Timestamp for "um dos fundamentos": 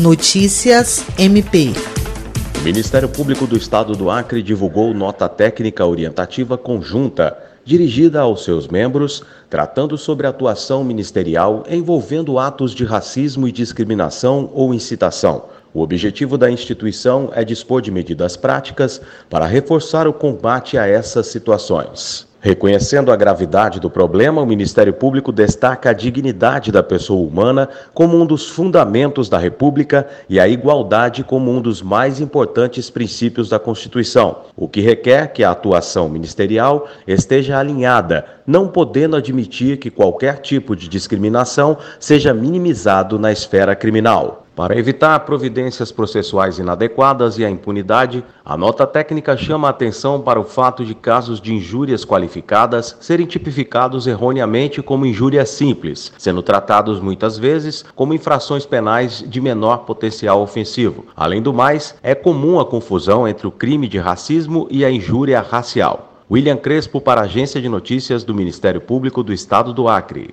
28.18-29.28